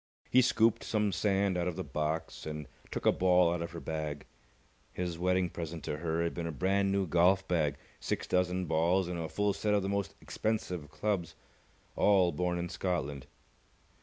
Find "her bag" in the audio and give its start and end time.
3.69-4.25